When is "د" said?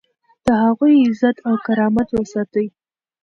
0.45-0.47